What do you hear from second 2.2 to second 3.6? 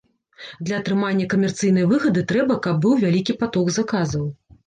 трэба, каб быў вялікі